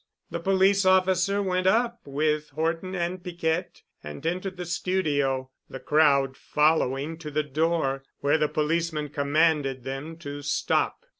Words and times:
The 0.31 0.39
police 0.39 0.83
officer 0.83 1.43
went 1.43 1.67
up 1.67 1.99
with 2.05 2.49
Horton 2.55 2.95
and 2.95 3.23
Piquette, 3.23 3.83
and 4.03 4.25
entered 4.25 4.57
the 4.57 4.65
studio, 4.65 5.51
the 5.69 5.79
crowd 5.79 6.35
following 6.37 7.19
to 7.19 7.29
the 7.29 7.43
door, 7.43 8.03
where 8.17 8.39
the 8.39 8.49
policeman 8.49 9.09
commanded 9.09 9.83
them 9.83 10.17
to 10.17 10.41
stop. 10.41 11.05